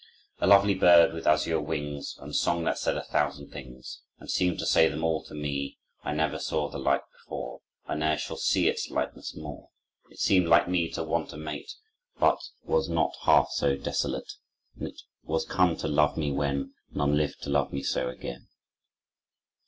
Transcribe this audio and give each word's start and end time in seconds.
"A 0.39 0.47
lovely 0.47 0.73
bird 0.73 1.13
with 1.13 1.27
azure 1.27 1.61
wings, 1.61 2.15
And 2.19 2.35
song 2.35 2.63
that 2.63 2.79
said 2.79 2.97
a 2.97 3.03
thousand 3.03 3.51
things, 3.51 4.01
And 4.17 4.31
seemed 4.31 4.57
to 4.57 4.65
say 4.65 4.89
them 4.89 5.03
all 5.03 5.23
to 5.25 5.35
me! 5.35 5.77
I 6.01 6.11
never 6.11 6.39
saw 6.39 6.69
the 6.69 6.79
like 6.79 7.03
before, 7.13 7.61
I 7.85 7.93
ne'er 7.93 8.17
shall 8.17 8.37
see 8.37 8.67
its 8.67 8.89
likeness 8.89 9.35
more: 9.35 9.69
It 10.09 10.17
seemed, 10.17 10.47
like 10.47 10.67
me, 10.67 10.89
to 10.93 11.03
want 11.03 11.33
a 11.33 11.37
mate, 11.37 11.71
But 12.19 12.39
was 12.63 12.89
not 12.89 13.15
half 13.25 13.49
so 13.51 13.77
desolate; 13.77 14.33
And 14.75 14.87
it 14.87 14.99
was 15.21 15.45
come 15.45 15.77
to 15.77 15.87
love 15.87 16.17
me, 16.17 16.31
when 16.31 16.73
None 16.89 17.15
lived 17.15 17.43
to 17.43 17.51
love 17.51 17.71
me 17.71 17.83
so 17.83 18.09
again." 18.09 18.47